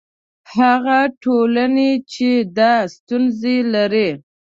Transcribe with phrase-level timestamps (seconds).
[0.55, 4.09] هغه ټولنې چې دا ستونزې لري.